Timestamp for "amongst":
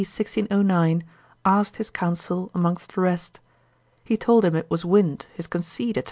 2.55-2.95